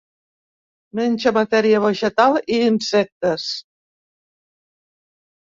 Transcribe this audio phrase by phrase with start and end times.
[0.99, 3.47] Menja matèria vegetal i insectes.